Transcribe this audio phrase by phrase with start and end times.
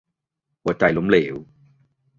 [0.63, 1.35] -หัวใจล้มเหลว